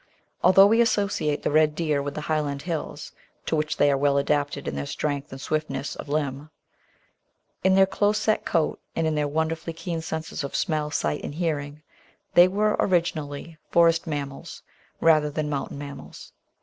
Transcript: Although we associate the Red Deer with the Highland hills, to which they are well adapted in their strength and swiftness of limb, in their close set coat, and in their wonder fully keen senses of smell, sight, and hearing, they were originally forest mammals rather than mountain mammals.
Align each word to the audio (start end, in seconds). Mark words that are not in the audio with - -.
Although 0.43 0.65
we 0.65 0.81
associate 0.81 1.43
the 1.43 1.51
Red 1.51 1.75
Deer 1.75 2.01
with 2.01 2.15
the 2.15 2.21
Highland 2.21 2.63
hills, 2.63 3.11
to 3.45 3.55
which 3.55 3.77
they 3.77 3.91
are 3.91 3.97
well 3.97 4.17
adapted 4.17 4.67
in 4.67 4.75
their 4.75 4.87
strength 4.87 5.31
and 5.31 5.39
swiftness 5.39 5.95
of 5.95 6.09
limb, 6.09 6.49
in 7.63 7.75
their 7.75 7.85
close 7.85 8.17
set 8.17 8.43
coat, 8.43 8.79
and 8.95 9.05
in 9.05 9.13
their 9.13 9.27
wonder 9.27 9.55
fully 9.55 9.73
keen 9.75 10.01
senses 10.01 10.43
of 10.43 10.55
smell, 10.55 10.89
sight, 10.89 11.23
and 11.23 11.35
hearing, 11.35 11.83
they 12.33 12.47
were 12.47 12.77
originally 12.79 13.59
forest 13.69 14.07
mammals 14.07 14.63
rather 15.01 15.29
than 15.29 15.51
mountain 15.51 15.77
mammals. 15.77 16.33